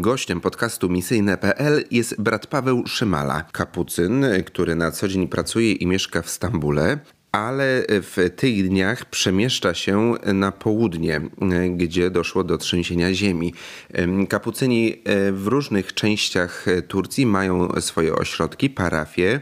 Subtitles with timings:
[0.00, 6.22] Gościem podcastu misyjne.pl jest brat Paweł Szymala, kapucyn, który na co dzień pracuje i mieszka
[6.22, 6.98] w Stambule,
[7.34, 11.20] ale w tych dniach przemieszcza się na południe,
[11.76, 13.54] gdzie doszło do trzęsienia ziemi.
[14.28, 19.40] Kapucyni w różnych częściach Turcji mają swoje ośrodki, parafie,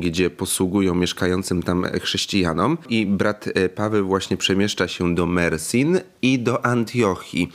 [0.00, 3.44] gdzie posługują mieszkającym tam chrześcijanom i brat
[3.74, 7.52] Paweł właśnie przemieszcza się do Mersin i do Antiochii,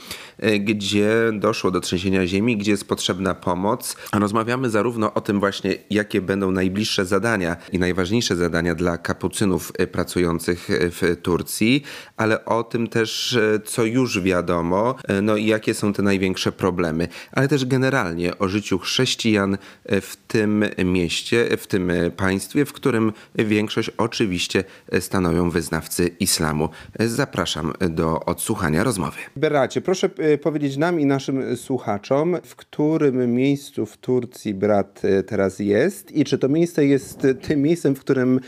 [0.60, 3.96] gdzie doszło do trzęsienia ziemi, gdzie jest potrzebna pomoc.
[4.12, 10.68] Rozmawiamy zarówno o tym właśnie, jakie będą najbliższe zadania i najważniejsze zadania dla kapucynów pracujących
[10.70, 11.82] w Turcji,
[12.16, 17.48] ale o tym też, co już wiadomo, no i jakie są te największe problemy, ale
[17.48, 24.64] też generalnie o życiu chrześcijan w tym mieście, w tym państwie, w którym większość oczywiście
[25.00, 26.68] stanowią wyznawcy islamu.
[26.98, 29.18] Zapraszam do odsłuchania rozmowy.
[29.36, 35.22] Beracie, proszę e, powiedzieć nam i naszym słuchaczom, w którym miejscu w Turcji brat e,
[35.22, 38.40] teraz jest i czy to miejsce jest tym miejscem, w którym e,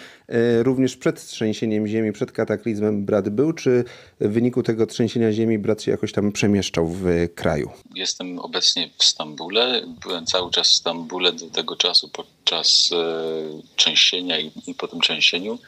[0.63, 3.85] również przed trzęsieniem ziemi, przed kataklizmem brat był, czy
[4.21, 7.71] w wyniku tego trzęsienia ziemi brat się jakoś tam przemieszczał w kraju?
[7.95, 9.83] Jestem obecnie w Stambule.
[10.03, 15.01] Byłem cały czas w Stambule do tego czasu podczas e, trzęsienia i, i po tym
[15.01, 15.59] trzęsieniu.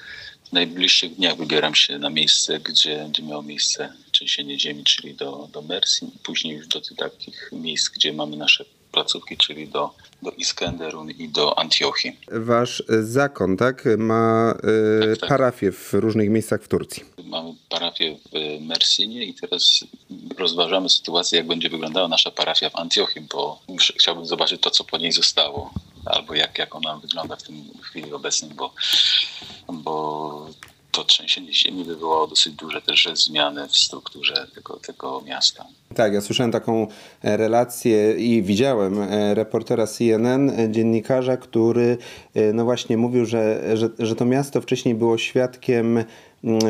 [0.45, 5.49] W najbliższych dniach wybieram się na miejsce, gdzie, gdzie miało miejsce trzęsienie ziemi, czyli do,
[5.53, 9.91] do Mersin, później już do tych takich miejsc, gdzie mamy nasze placówki, czyli do,
[10.23, 12.17] do Iskenderun i do Antiochii.
[12.33, 14.55] Wasz zakon, tak, ma
[15.03, 15.29] y, tak, tak.
[15.29, 17.05] parafię w różnych miejscach w Turcji.
[17.25, 19.85] Mamy parafię w Mersinie i teraz
[20.39, 23.61] rozważamy sytuację, jak będzie wyglądała nasza parafia w Antiochii, bo
[23.99, 25.71] chciałbym zobaczyć to, co po niej zostało,
[26.07, 28.75] albo jak, jak ona wygląda w tym chwili obecnej, bo,
[29.73, 30.51] bo
[30.91, 35.65] to trzęsienie ziemi wywołało dosyć duże też zmiany w strukturze tego, tego miasta.
[35.95, 36.87] Tak, ja słyszałem taką
[37.23, 41.99] e, relację i widziałem e, reportera CNN, e, dziennikarza, który
[42.55, 46.05] no właśnie mówił, że, że, że to miasto wcześniej było świadkiem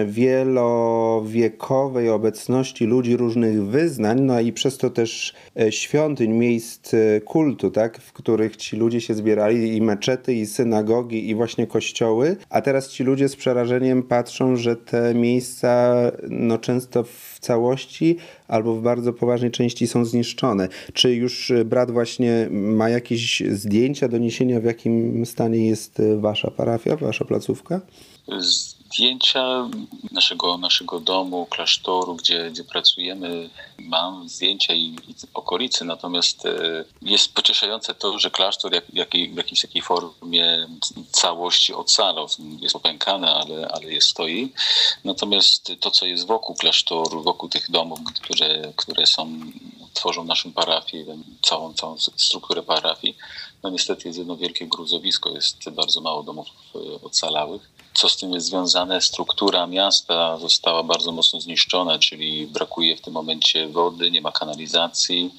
[0.06, 7.70] wielowiekowej obecności ludzi różnych wyznań, no i przez to też e, świątyń, miejsc e, kultu,
[7.70, 12.60] tak, w których ci ludzie się zbierali i meczety, i synagogi, i właśnie kościoły, a
[12.60, 15.94] teraz ci ludzie z przerażeniem patrzą, że te miejsca
[16.28, 18.16] no często w całości
[18.48, 20.68] albo w bardzo poważnej części są zniszczone.
[20.92, 26.96] Czy już e, brat właśnie ma jakieś zdjęcia, doniesienia, w jakim stanie jest wasza parafia,
[26.96, 27.80] wasza placówka?
[28.90, 29.68] Zdjęcia
[30.12, 33.50] naszego, naszego domu, klasztoru, gdzie, gdzie pracujemy.
[33.78, 39.36] Mam zdjęcia i, i okolicy, natomiast e, jest pocieszające to, że klasztor jak, jak, w
[39.36, 40.66] jakiejś takiej formie
[41.10, 42.26] całości ocalał.
[42.60, 44.52] Jest opękany, ale, ale jest stoi.
[45.04, 49.40] Natomiast to, co jest wokół klasztoru, wokół tych domów, które, które są,
[49.94, 51.04] tworzą naszą parafię,
[51.42, 53.16] całą, całą strukturę parafii,
[53.62, 58.32] no niestety jest jedno wielkie gruzowisko, jest bardzo mało domów e, ocalałych co z tym
[58.32, 59.00] jest związane?
[59.00, 65.30] Struktura miasta została bardzo mocno zniszczona, czyli brakuje w tym momencie wody, nie ma kanalizacji,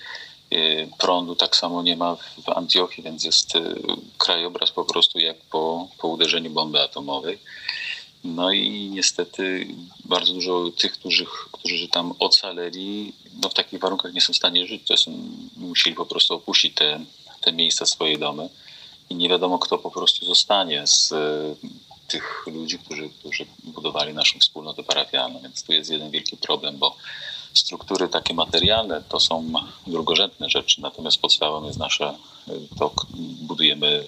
[0.54, 3.76] y, prądu tak samo nie ma w Antiochii, więc jest y,
[4.18, 7.40] krajobraz po prostu jak po, po uderzeniu bomby atomowej.
[8.24, 9.68] No i niestety
[10.06, 14.68] bardzo dużo tych, którzy, którzy tam ocaleli, no w takich warunkach nie są w stanie
[14.68, 14.88] żyć.
[14.88, 15.12] To są,
[15.58, 17.00] musieli po prostu opuścić te,
[17.42, 18.50] te miejsca, swoje domy
[19.10, 21.14] i nie wiadomo, kto po prostu zostanie z
[22.12, 25.40] tych ludzi, którzy, którzy budowali naszą wspólnotę parafialną.
[25.44, 26.96] Więc tu jest jeden wielki problem, bo
[27.54, 29.54] struktury takie materialne to są
[29.88, 32.18] drugorzędne rzeczy, natomiast podstawą jest nasze,
[32.80, 32.94] to
[33.42, 34.08] budujemy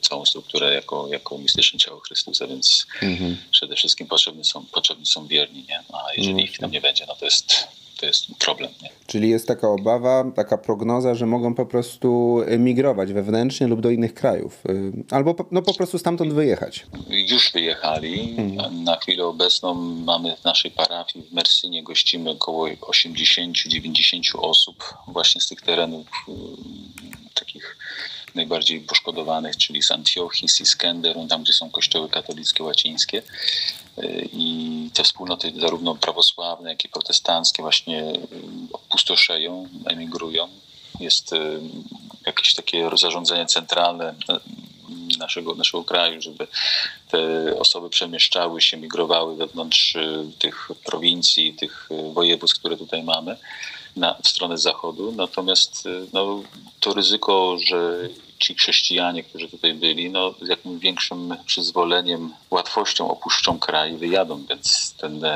[0.00, 3.36] całą strukturę jako, jako mistyczne ciało Chrystusa, więc mhm.
[3.50, 5.78] przede wszystkim potrzebni są, potrzebni są wierni, nie?
[5.92, 6.48] a jeżeli mhm.
[6.48, 7.68] ich tam nie będzie, no to jest
[8.02, 8.70] to jest problem.
[8.82, 8.90] Nie?
[9.06, 14.14] Czyli jest taka obawa, taka prognoza, że mogą po prostu migrować wewnętrznie lub do innych
[14.14, 14.62] krajów.
[14.68, 16.86] Y, albo no, po prostu stamtąd wyjechać.
[17.08, 18.34] Już wyjechali.
[18.38, 18.84] Mhm.
[18.84, 19.74] Na chwilę obecną
[20.04, 26.32] mamy w naszej parafii w Mersynie gościmy około 80-90 osób właśnie z tych terenów y,
[28.34, 33.22] najbardziej poszkodowanych, czyli z Antiochii, z Iskenderun, tam gdzie są kościoły katolickie, łacińskie.
[33.98, 38.18] Y, I te wspólnoty, zarówno prawosławne, jak i protestanckie, właśnie y,
[38.72, 40.48] opustoszeją, emigrują.
[41.00, 41.60] Jest y,
[42.26, 44.14] jakieś takie zarządzenie centralne
[45.18, 46.46] naszego, naszego kraju, żeby
[47.12, 49.96] te osoby przemieszczały się, migrowały wewnątrz
[50.38, 53.36] tych prowincji, tych województw, które tutaj mamy
[53.96, 55.12] na, w stronę zachodu.
[55.12, 56.42] Natomiast no,
[56.80, 63.58] to ryzyko, że ci chrześcijanie, którzy tutaj byli, no, z jakimś większym przyzwoleniem, łatwością opuszczą
[63.58, 65.26] kraj wyjadą, więc ten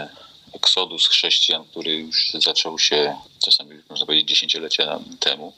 [0.56, 3.14] eksodus chrześcijan, który już zaczął się
[3.44, 5.52] czasami można powiedzieć dziesięciolecia temu,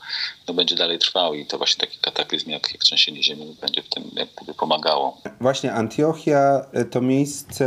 [0.49, 3.89] no będzie dalej trwał i to właśnie taki kataklizm jak, jak trzęsienie ziemi będzie w
[3.89, 4.11] tym
[4.59, 5.21] pomagało.
[5.41, 7.65] Właśnie Antiochia to miejsce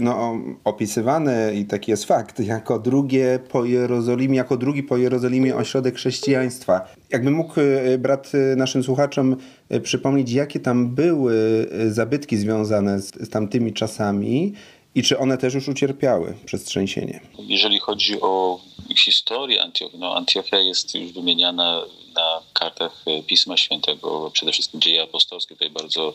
[0.00, 0.34] no,
[0.64, 6.88] opisywane i taki jest fakt, jako drugie po Jerozolimie, jako drugi po Jerozolimie ośrodek chrześcijaństwa.
[7.10, 9.36] Jakby mógł e, brat e, naszym słuchaczom
[9.68, 14.52] e, przypomnieć, jakie tam były zabytki związane z, z tamtymi czasami
[14.96, 17.20] i czy one też już ucierpiały przez trzęsienie?
[17.38, 18.60] Jeżeli chodzi o
[19.04, 21.82] historię Antiochii, no Antiochia jest już wymieniana
[22.14, 26.14] na kartach Pisma Świętego, przede wszystkim dzieje apostolskie tutaj bardzo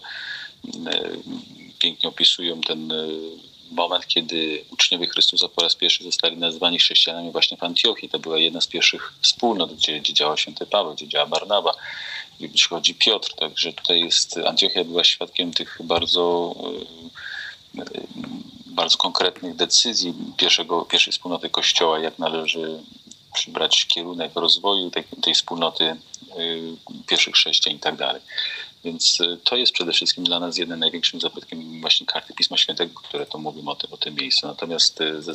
[1.79, 2.93] pięknie opisują ten
[3.71, 8.09] moment, kiedy uczniowie Chrystusa po raz pierwszy zostali nazwani chrześcijanami właśnie w Antiochii.
[8.09, 11.73] To była jedna z pierwszych wspólnot, gdzie, gdzie działa święty Paweł, gdzie działa Barnaba,
[12.39, 13.33] gdzie przychodzi Piotr.
[13.35, 17.11] Także tutaj jest, Antiochia była świadkiem tych bardzo e,
[18.71, 22.83] bardzo konkretnych decyzji pierwszego, pierwszej wspólnoty Kościoła, jak należy
[23.33, 25.97] przybrać kierunek rozwoju tej, tej wspólnoty e,
[27.07, 28.21] pierwszych chrześcijan i tak dalej.
[28.83, 32.99] Więc y, to jest przede wszystkim dla nas jednym największym zabytkiem właśnie karty Pisma Świętego,
[32.99, 34.47] które to mówią o tym, o tym miejscu.
[34.47, 35.33] Natomiast y, ze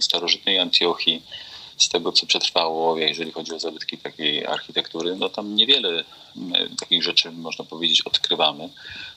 [0.00, 1.22] starożytnej Antiochii,
[1.80, 6.04] z tego co przetrwało, jeżeli chodzi o zabytki takiej architektury, no tam niewiele y,
[6.80, 8.68] takich rzeczy, można powiedzieć, odkrywamy,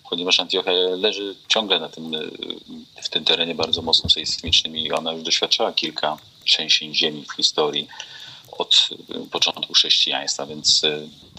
[0.09, 2.11] ponieważ Antiochia leży ciągle na tym,
[3.03, 7.87] w tym terenie bardzo mocno sejsmicznym i ona już doświadczała kilka trzęsień ziemi w historii
[8.57, 8.89] od
[9.31, 10.81] początku chrześcijaństwa, więc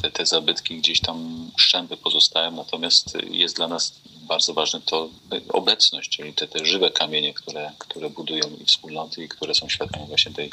[0.02, 3.92] te, te zabytki gdzieś tam szczępy pozostają, natomiast jest dla nas
[4.24, 5.08] bardzo ważne to
[5.48, 10.06] obecność, czyli te, te żywe kamienie, które, które budują i wspólnoty i które są świadkami
[10.06, 10.50] właśnie tej,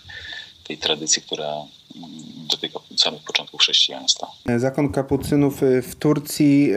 [0.71, 1.53] tej tradycji, która
[2.49, 4.27] dotyka samych początków chrześcijaństwa.
[4.57, 6.69] Zakon kapucynów w Turcji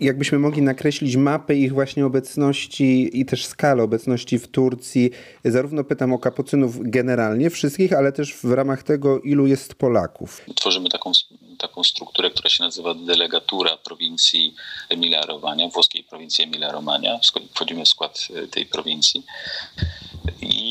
[0.00, 5.10] jakbyśmy mogli nakreślić mapę ich właśnie obecności i też skalę obecności w Turcji,
[5.44, 10.40] zarówno pytam o kapucynów generalnie, wszystkich, ale też w ramach tego, ilu jest Polaków.
[10.54, 11.12] Tworzymy taką,
[11.58, 14.54] taką strukturę, która się nazywa delegatura prowincji
[14.90, 17.18] Emilia-Romagna, włoskiej prowincji Emilia-Romagna.
[17.54, 19.24] Wchodzimy w skład e, tej prowincji
[20.40, 20.61] i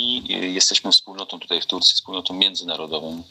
[0.53, 3.23] jesteśmy wspólnotą tutaj w Turcji, wspólnotą międzynarodową.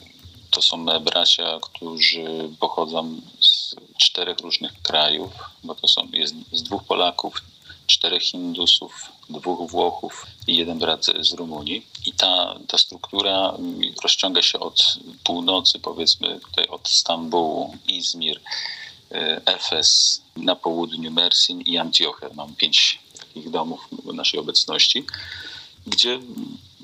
[0.51, 2.25] To są bracia, którzy
[2.61, 5.31] pochodzą z czterech różnych krajów,
[5.65, 7.43] bo to są, jest z dwóch Polaków,
[7.87, 11.87] czterech Hindusów, dwóch Włochów i jeden brat z Rumunii.
[12.07, 13.55] I ta, ta struktura
[14.03, 14.83] rozciąga się od
[15.25, 18.41] północy, powiedzmy tutaj od Stambułu, Izmir,
[19.13, 22.27] e, Efes, na południu Mersin i Antiochia.
[22.35, 25.05] Mam pięć takich domów naszej obecności,
[25.87, 26.21] gdzie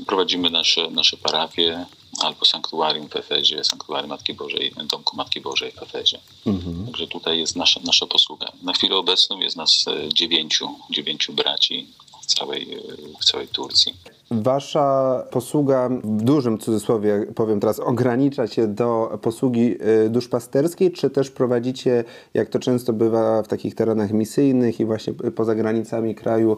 [0.06, 1.86] prowadzimy nasze, nasze parafie,
[2.22, 6.20] albo sanktuarium w Efezie, sanktuarium Matki Bożej, Domku Matki Bożej w Efezie.
[6.46, 6.86] Mhm.
[6.86, 8.52] Także tutaj jest nasza, nasza posługa.
[8.62, 11.86] Na chwilę obecną jest nas e, dziewięciu, dziewięciu braci
[12.22, 12.80] w całej, e,
[13.20, 13.94] w całej Turcji.
[14.30, 21.30] Wasza posługa, w dużym cudzysłowie powiem teraz, ogranicza się do posługi e, duszpasterskiej, czy też
[21.30, 26.56] prowadzicie, jak to często bywa w takich terenach misyjnych i właśnie poza granicami kraju,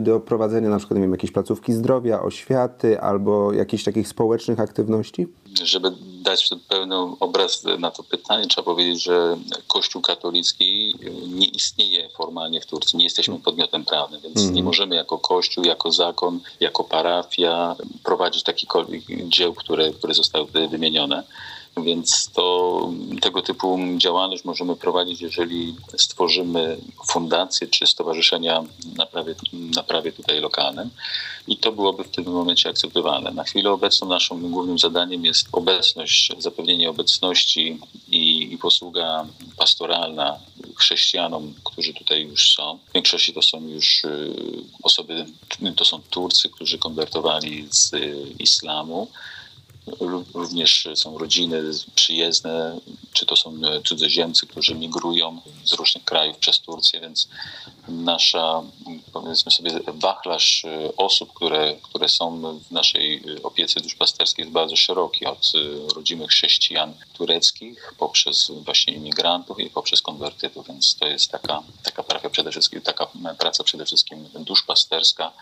[0.00, 5.26] do prowadzenia na przykład nie wiem, jakiejś placówki zdrowia, oświaty albo jakichś takich społecznych aktywności?
[5.64, 5.88] Żeby
[6.22, 9.36] dać pełny obraz na to pytanie, trzeba powiedzieć, że
[9.66, 10.94] Kościół katolicki
[11.28, 12.96] nie istnieje formalnie w Turcji.
[12.96, 13.44] Nie jesteśmy mhm.
[13.44, 14.54] podmiotem prawnym, więc mm.
[14.54, 18.68] nie możemy jako Kościół, jako zakon, jako parafia prowadzić takich
[19.28, 21.24] dzieł, które, które zostały wymienione.
[21.82, 22.90] Więc to
[23.20, 28.64] tego typu działalność możemy prowadzić, jeżeli stworzymy fundację czy stowarzyszenia
[28.96, 30.90] na prawie, na prawie tutaj lokalnym
[31.48, 33.30] i to byłoby w tym momencie akceptowalne.
[33.30, 39.26] Na chwilę obecną naszym głównym zadaniem jest obecność, zapewnienie obecności i, i posługa
[39.56, 40.38] pastoralna
[40.76, 42.78] chrześcijanom, którzy tutaj już są.
[42.88, 44.34] W większości to są już y,
[44.82, 45.26] osoby,
[45.76, 47.90] to są Turcy, którzy konwertowali z
[48.38, 49.08] islamu
[50.34, 51.62] Również są rodziny
[51.94, 52.80] przyjezdne,
[53.12, 57.28] czy to są cudzoziemcy, którzy migrują z różnych krajów przez Turcję, więc
[57.88, 58.62] nasza,
[59.12, 60.66] powiedzmy sobie, wachlarz
[60.96, 65.52] osób, które, które są w naszej opiece duszpasterskiej jest bardzo szeroki, od
[65.94, 72.30] rodzimych chrześcijan tureckich, poprzez właśnie imigrantów i poprzez konwertytów, więc to jest taka, taka praca
[72.30, 73.06] przede wszystkim, taka
[73.38, 75.32] praca przede wszystkim duszpasterska,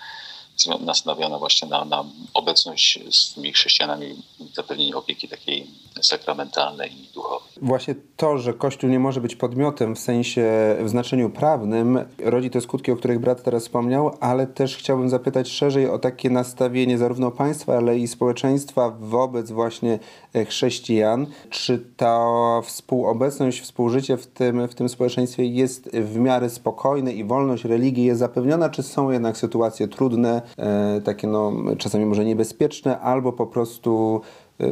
[0.80, 4.22] nastawiona właśnie na, na obecność z tymi chrześcijanami,
[4.54, 5.66] zapewnienie opieki takiej
[6.02, 7.45] sakramentalnej i duchowej.
[7.62, 12.60] Właśnie to, że Kościół nie może być podmiotem w sensie, w znaczeniu prawnym, rodzi te
[12.60, 17.30] skutki, o których brat teraz wspomniał, ale też chciałbym zapytać szerzej o takie nastawienie zarówno
[17.30, 19.98] państwa, ale i społeczeństwa wobec właśnie
[20.34, 21.26] e, chrześcijan.
[21.50, 22.28] Czy ta
[22.62, 28.18] współobecność, współżycie w tym, w tym społeczeństwie jest w miarę spokojne i wolność religii jest
[28.18, 34.20] zapewniona, czy są jednak sytuacje trudne, e, takie no, czasami może niebezpieczne, albo po prostu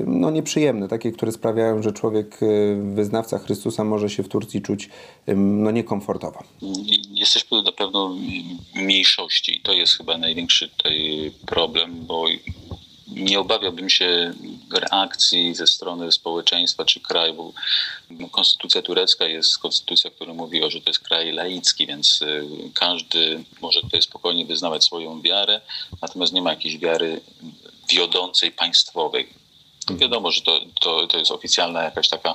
[0.06, 4.88] no, nieprzyjemne, takie, które sprawiają, że człowiek, y, wyznawca Chrystusa może się w Turcji czuć
[5.36, 6.44] no, niekomfortowo.
[7.10, 8.16] Jesteśmy na pewno
[8.74, 12.26] mniejszości i to jest chyba największy tutaj problem, bo
[13.08, 14.34] nie obawiałbym się
[14.72, 17.34] reakcji ze strony społeczeństwa czy kraju,
[18.10, 22.46] bo konstytucja turecka jest konstytucja, która mówi, o, że to jest kraj laicki, więc y,
[22.74, 25.60] każdy może tutaj spokojnie wyznawać swoją wiarę,
[26.02, 27.20] natomiast nie ma jakiejś wiary
[27.90, 29.43] wiodącej, państwowej.
[29.90, 32.34] Wiadomo, że to, to, to jest oficjalna jakaś taka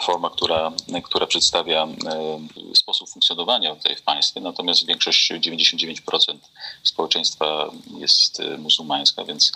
[0.00, 0.72] forma, która,
[1.04, 6.36] która przedstawia e, sposób funkcjonowania tutaj w państwie, natomiast większość, 99%
[6.82, 9.52] społeczeństwa jest e, muzułmańska, więc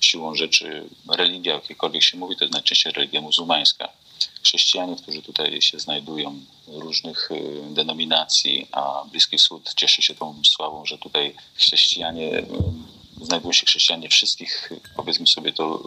[0.00, 3.88] siłą rzeczy religia, jakiekolwiek się mówi, to jest najczęściej religia muzułmańska.
[4.42, 7.36] Chrześcijanie, którzy tutaj się znajdują, różnych e,
[7.74, 12.42] denominacji, a Bliski Wschód cieszy się tą sławą, że tutaj chrześcijanie
[13.22, 15.82] znajdują się chrześcijanie wszystkich, powiedzmy sobie to,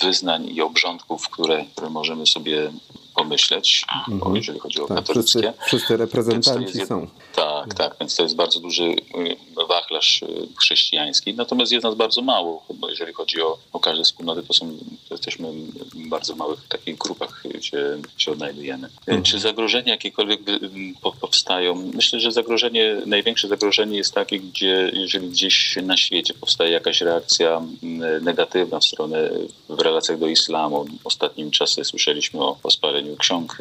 [0.00, 2.72] wyznań i obrządków, które, które możemy sobie
[3.14, 4.36] pomyśleć, mhm.
[4.36, 5.40] jeżeli chodzi o tak, katolickie.
[5.40, 7.08] Wszyscy, wszyscy reprezentanci jest, są.
[7.34, 11.34] Tak, tak, więc to jest bardzo duży y, wachlarz y, chrześcijański.
[11.34, 14.78] Natomiast jest nas bardzo mało, bo jeżeli chodzi o, o każde wspólnoty, to są,
[15.08, 18.88] to jesteśmy w bardzo małych takich grupach, gdzie się odnajdujemy.
[19.06, 19.22] Mhm.
[19.22, 20.40] Czy zagrożenia jakiekolwiek
[21.20, 21.90] powstają?
[21.94, 27.62] Myślę, że zagrożenie, największe zagrożenie jest takie, gdzie jeżeli gdzieś na świecie powstaje jakaś reakcja
[28.20, 29.30] negatywna w stronę
[29.68, 30.84] w relacjach do islamu.
[30.84, 33.58] W ostatnim czasie słyszeliśmy o, o spaleniu ksiąg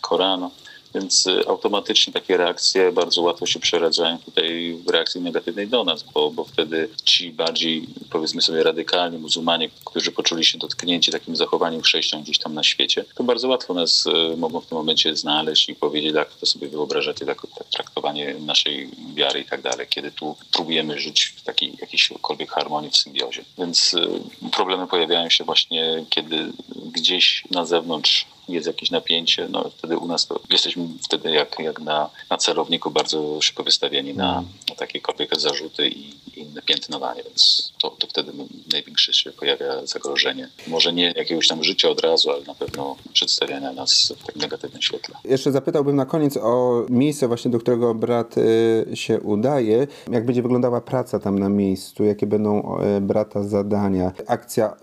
[0.00, 0.50] Koranu.
[0.94, 6.02] Więc y, automatycznie takie reakcje bardzo łatwo się przeradzają tutaj w reakcji negatywnej do nas,
[6.02, 11.82] bo, bo wtedy ci bardziej, powiedzmy sobie, radykalni muzułmanie, którzy poczuli się dotknięci takim zachowaniem
[11.82, 15.68] chrześcijan gdzieś tam na świecie, to bardzo łatwo nas y, mogą w tym momencie znaleźć
[15.68, 17.42] i powiedzieć, jak to sobie wyobrażacie, tak,
[17.72, 22.96] traktowanie naszej wiary i tak dalej, kiedy tu próbujemy żyć w takiej jakiejśkolwiek harmonii, w
[22.96, 23.44] symbiozie.
[23.58, 26.52] Więc y, problemy pojawiają się właśnie, kiedy
[26.92, 31.80] gdzieś na zewnątrz jest jakieś napięcie, no wtedy u nas to jesteśmy wtedy jak, jak
[31.80, 34.50] na, na celowniku bardzo szybko wystawieni na, mm.
[34.68, 38.32] na takiekolwiek zarzuty i, inne piętnowanie, więc to, to wtedy
[38.72, 40.48] największe się pojawia zagrożenie.
[40.66, 44.82] Może nie jakiegoś tam życia od razu, ale na pewno przedstawiania nas w tak negatywnym
[44.82, 45.14] świetle.
[45.24, 49.86] Jeszcze zapytałbym na koniec o miejsce właśnie, do którego brat y, się udaje.
[50.12, 52.04] Jak będzie wyglądała praca tam na miejscu?
[52.04, 54.12] Jakie będą y, brata zadania?
[54.26, 54.76] Akcja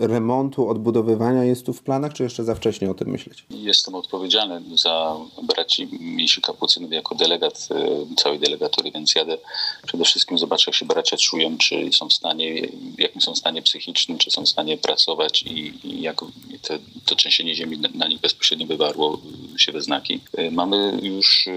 [0.00, 3.44] y, remontu, odbudowywania jest tu w planach, czy jeszcze za wcześnie o tym myśleć?
[3.50, 7.68] Jestem odpowiedzialny za braci mniejszych kapucynów jako delegat
[8.16, 9.38] całej delegatury, więc jadę
[9.86, 12.68] przede wszystkim zobaczę, jak się bracia czują, czy są w stanie,
[12.98, 16.20] jakim są stanie psychicznym, czy są w stanie pracować i, i jak
[16.62, 19.20] te, to trzęsienie ziemi na, na nich bezpośrednio wywarło
[19.56, 20.20] się we znaki.
[20.50, 21.48] Mamy już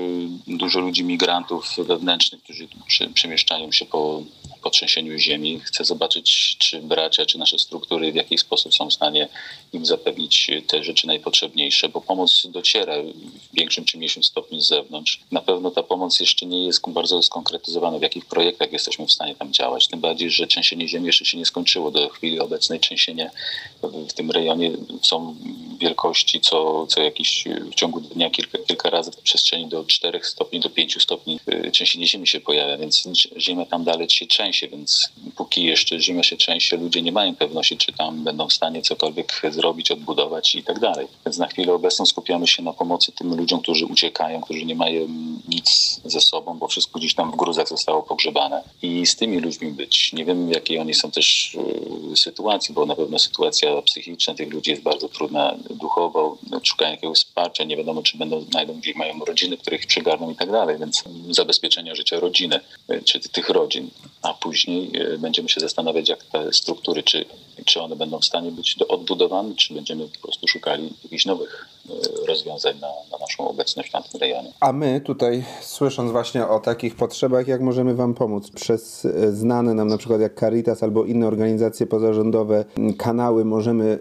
[0.47, 2.67] dużo ludzi, migrantów wewnętrznych, którzy
[3.13, 4.23] przemieszczają się po
[4.63, 5.59] po trzęsieniu ziemi.
[5.59, 9.27] Chcę zobaczyć, czy bracia, czy nasze struktury w jakiś sposób są w stanie
[9.73, 15.19] im zapewnić te rzeczy najpotrzebniejsze, bo pomoc dociera w większym czy mniejszym stopniu z zewnątrz.
[15.31, 19.35] Na pewno ta pomoc jeszcze nie jest bardzo skonkretyzowana, w jakich projektach jesteśmy w stanie
[19.35, 19.87] tam działać.
[19.87, 21.91] Tym bardziej, że trzęsienie ziemi jeszcze się nie skończyło.
[21.91, 23.31] Do chwili obecnej trzęsienie
[24.09, 25.35] w tym rejonie są
[25.79, 30.59] wielkości co, co jakiś w ciągu dnia kilka, kilka razy w przestrzeni do 4 stopni,
[30.59, 33.03] do 5 stopni y, trzęsienie ziemi się pojawia, więc
[33.37, 37.77] ziemia tam dalej się trzęsie, więc póki jeszcze ziemia się trzęsie, ludzie nie mają pewności,
[37.77, 41.07] czy tam będą w stanie cokolwiek zrobić, odbudować i tak dalej.
[41.25, 45.07] Więc na chwilę obecną skupiamy się na pomocy tym ludziom, którzy uciekają, którzy nie mają
[45.47, 49.71] nic ze sobą, bo wszystko gdzieś tam w gruzach zostało pogrzebane i z tymi ludźmi
[49.71, 50.13] być.
[50.13, 51.57] Nie wiem, jakie oni są też
[52.13, 57.17] y, sytuacji, bo na pewno sytuacja psychiczna tych ludzi jest bardzo trudna duchowo, szukają jakiegoś
[57.17, 60.77] wsparcia, nie wiadomo, czy będą, znajdą gdzieś, mają rodziny, które ich przygarną i tak dalej,
[60.79, 62.59] więc zabezpieczenie życia rodziny,
[63.05, 63.89] czy tych rodzin,
[64.23, 67.25] a później e, będziemy się zastanawiać, jak te struktury, czy,
[67.65, 71.67] czy one będą w stanie być odbudowane, czy będziemy po prostu szukali jakichś nowych
[72.33, 74.53] rozwiązań na, na naszą obecność w tamtym rejonie.
[74.59, 78.51] A my tutaj, słysząc właśnie o takich potrzebach, jak możemy Wam pomóc?
[78.51, 82.65] Przez e, znane nam na przykład jak Caritas albo inne organizacje pozarządowe
[82.97, 83.99] kanały możemy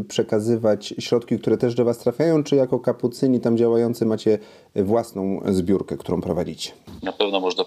[0.00, 4.38] e, przekazywać środki, które też do Was trafiają, czy jako kapucyni tam działający macie
[4.76, 6.72] własną zbiórkę, którą prowadzicie?
[7.02, 7.64] Na pewno można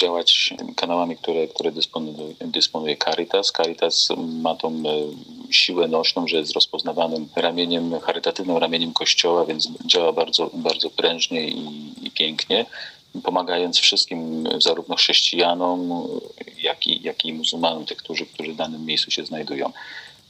[0.00, 3.52] działać kanałami, które, które dysponuje, dysponuje Caritas.
[3.52, 4.08] Caritas
[4.42, 4.72] ma tą e,
[5.52, 11.94] siłę nośną, że jest rozpoznawanym ramieniem, charytatywnym ramieniem Kościoła, więc działa bardzo, bardzo prężnie i,
[12.02, 12.66] i pięknie,
[13.22, 16.08] pomagając wszystkim, zarówno chrześcijanom,
[16.58, 19.72] jak i, jak i muzułmanom, tych, którzy, którzy w danym miejscu się znajdują.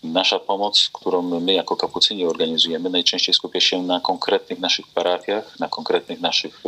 [0.02, 5.68] Nasza pomoc, którą my jako kapucyni organizujemy, najczęściej skupia się na konkretnych naszych parafiach, na
[5.68, 6.62] konkretnych naszych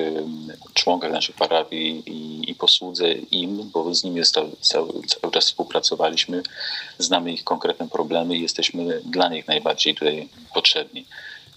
[0.74, 6.42] członkach naszych parafii i, i posłudze im, bo z nimi cały, cały, cały czas współpracowaliśmy,
[6.98, 11.04] znamy ich konkretne problemy i jesteśmy dla nich najbardziej tutaj potrzebni.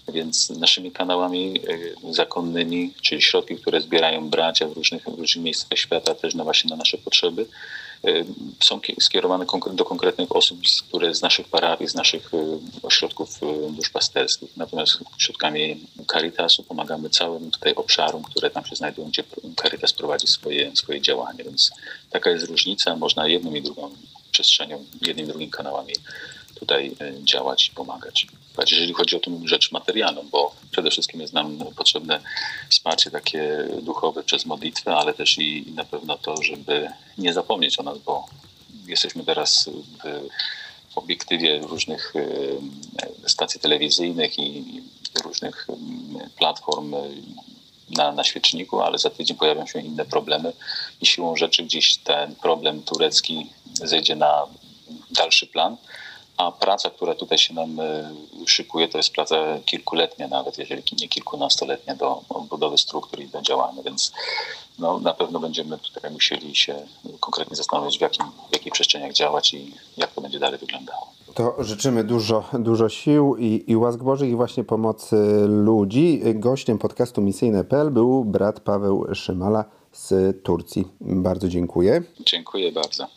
[0.08, 1.60] Więc naszymi kanałami
[2.08, 6.44] e, zakonnymi, czyli środki, które zbierają bracia w różnych, w różnych miejscach świata, też na
[6.44, 7.46] właśnie na nasze potrzeby,
[8.64, 13.72] są kie- skierowane do konkretnych osób, które z naszych parafii, z naszych e, ośrodków e,
[13.72, 14.56] duszpasterskich.
[14.56, 15.80] Natomiast środkami
[16.12, 19.24] Caritasu pomagamy całym tutaj obszarom, które tam się znajdują, gdzie
[19.62, 21.44] Caritas prowadzi swoje, swoje działanie.
[21.44, 21.70] Więc
[22.10, 22.96] taka jest różnica.
[22.96, 23.90] Można jedną i drugą
[24.30, 25.92] przestrzenią, jednym i drugim kanałami
[26.58, 28.26] tutaj e, działać i pomagać.
[28.70, 32.20] Jeżeli chodzi o tą rzecz materialną, bo przede wszystkim jest nam potrzebne
[32.70, 37.78] wsparcie takie duchowe przez modlitwę, ale też i, i na pewno to, żeby nie zapomnieć
[37.78, 38.26] o nas, bo
[38.86, 39.70] jesteśmy teraz
[40.04, 40.28] w,
[40.94, 44.82] obiektywie różnych e, stacji telewizyjnych i, i
[45.24, 46.98] różnych mm, platform e,
[47.90, 50.52] na, na świeczniku, ale za tydzień pojawią się inne problemy
[51.00, 54.46] i siłą rzeczy gdzieś ten problem turecki zejdzie na
[55.10, 55.76] dalszy plan
[56.38, 58.10] a praca, która tutaj się nam e,
[58.46, 63.82] szykuje, to jest praca kilkuletnia nawet, jeżeli nie kilkunastoletnia do odbudowy struktur i do działania,
[63.82, 64.12] więc
[64.78, 66.74] no, na pewno będziemy tutaj musieli się
[67.20, 71.06] konkretnie zastanowić, w, jakim, w jakich przestrzeniach działać i jak to będzie dalej wyglądało.
[71.34, 75.16] To życzymy dużo, dużo sił i, i łask Bożych i właśnie pomocy
[75.46, 76.20] ludzi.
[76.34, 80.88] Gościem podcastu Misyjne.pl był brat Paweł Szymala z Turcji.
[81.00, 82.02] Bardzo dziękuję.
[82.20, 83.08] Dziękuję bardzo.